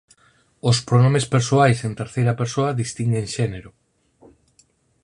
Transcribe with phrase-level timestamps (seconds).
[0.69, 3.69] Os pronomes persoais en terceira persoa distinguen xénero.